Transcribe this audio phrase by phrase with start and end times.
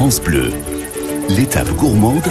[0.00, 0.50] France Bleu,
[1.28, 2.24] l'étape gourmande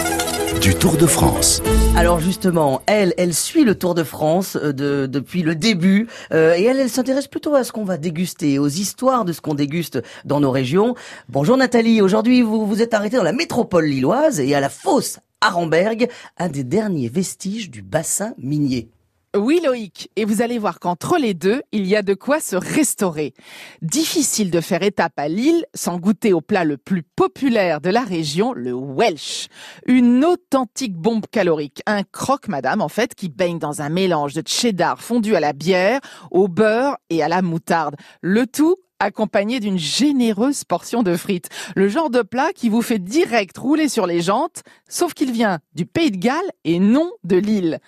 [0.59, 1.61] du Tour de France.
[1.95, 6.55] Alors justement, elle, elle suit le Tour de France euh, de, depuis le début euh,
[6.57, 9.53] et elle, elle s'intéresse plutôt à ce qu'on va déguster, aux histoires de ce qu'on
[9.53, 10.95] déguste dans nos régions.
[11.27, 15.19] Bonjour Nathalie, aujourd'hui vous vous êtes arrêtée dans la métropole lilloise et à la fosse
[15.39, 16.09] Arenberg,
[16.39, 18.89] un des derniers vestiges du bassin minier.
[19.37, 22.55] Oui Loïc, et vous allez voir qu'entre les deux, il y a de quoi se
[22.55, 23.35] restaurer.
[23.83, 28.01] Difficile de faire étape à Lille sans goûter au plat le plus populaire de la
[28.01, 29.47] région, le Welsh.
[29.85, 34.41] Une authentique bombe calorique, un croque madame en fait qui baigne dans un mélange de
[34.47, 35.99] cheddar fondu à la bière,
[36.31, 37.97] au beurre et à la moutarde.
[38.21, 41.49] Le tout accompagné d'une généreuse portion de frites.
[41.75, 45.59] Le genre de plat qui vous fait direct rouler sur les jantes, sauf qu'il vient
[45.73, 47.79] du Pays de Galles et non de Lille.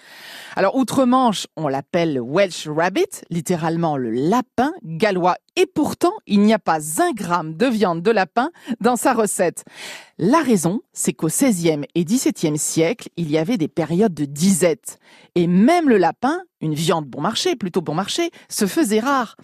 [0.55, 5.35] Alors, outre-Manche, on l'appelle Welsh Rabbit, littéralement le lapin gallois.
[5.57, 9.65] Et pourtant, il n'y a pas un gramme de viande de lapin dans sa recette.
[10.17, 14.97] La raison, c'est qu'au XVIe et XVIIe siècle, il y avait des périodes de disette.
[15.35, 19.35] Et même le lapin, une viande bon marché, plutôt bon marché, se faisait rare.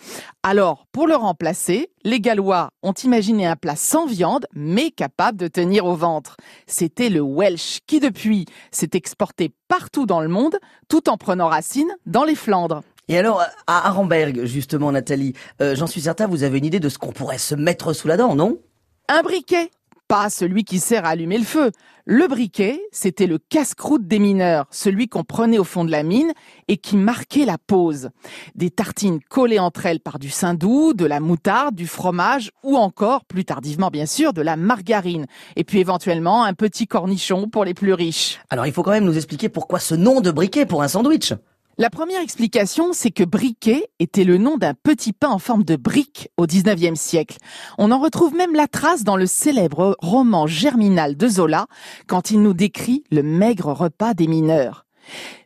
[0.43, 5.49] Alors, pour le remplacer, les Gallois ont imaginé un plat sans viande, mais capable de
[5.49, 6.37] tenir au ventre.
[6.67, 11.93] C'était le Welsh, qui depuis s'est exporté partout dans le monde, tout en prenant racine
[12.05, 12.81] dans les Flandres.
[13.09, 16.89] Et alors, à Arenberg, justement, Nathalie, euh, j'en suis certain, vous avez une idée de
[16.89, 18.59] ce qu'on pourrait se mettre sous la dent, non?
[19.07, 19.69] Un briquet
[20.07, 21.71] pas celui qui sert à allumer le feu.
[22.05, 26.31] Le briquet, c'était le casse-croûte des mineurs, celui qu'on prenait au fond de la mine
[26.69, 28.09] et qui marquait la pause.
[28.55, 33.25] Des tartines collées entre elles par du saindoux, de la moutarde, du fromage ou encore,
[33.25, 35.25] plus tardivement bien sûr, de la margarine.
[35.57, 38.39] Et puis éventuellement un petit cornichon pour les plus riches.
[38.49, 41.33] Alors il faut quand même nous expliquer pourquoi ce nom de briquet pour un sandwich
[41.79, 45.75] la première explication, c'est que briquet était le nom d'un petit pain en forme de
[45.75, 47.37] brique au 19e siècle.
[47.77, 51.67] On en retrouve même la trace dans le célèbre roman germinal de Zola
[52.07, 54.87] quand il nous décrit le maigre repas des mineurs.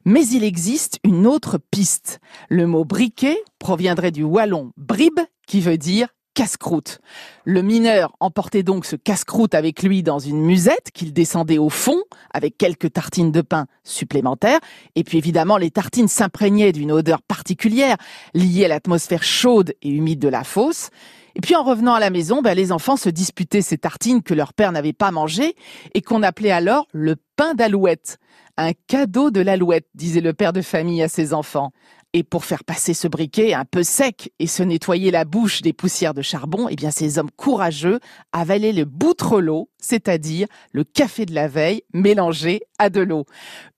[0.06, 2.20] Mais il existe une autre piste.
[2.48, 7.00] Le mot briquet proviendrait du wallon brib qui veut dire casse-croûte.
[7.46, 12.02] Le mineur emportait donc ce casse-croûte avec lui dans une musette qu'il descendait au fond
[12.34, 14.60] avec quelques tartines de pain supplémentaires.
[14.96, 17.98] Et puis évidemment, les tartines s'imprégnaient d'une odeur particulière
[18.34, 20.90] liée à l'atmosphère chaude et humide de la fosse.
[21.36, 24.34] Et puis en revenant à la maison, ben, les enfants se disputaient ces tartines que
[24.34, 25.56] leur père n'avait pas mangées
[25.94, 28.18] et qu'on appelait alors le pain d'alouette.
[28.58, 31.72] Un cadeau de l'alouette, disait le père de famille à ses enfants.
[32.14, 35.72] Et pour faire passer ce briquet un peu sec et se nettoyer la bouche des
[35.72, 38.02] poussières de charbon, eh bien, ces hommes courageux
[38.34, 43.26] avalaient le boutrelot, c'est-à-dire le café de la veille mélangé à de l'eau.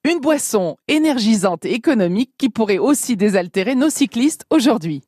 [0.03, 5.03] Une boisson énergisante et économique qui pourrait aussi désaltérer nos cyclistes aujourd'hui.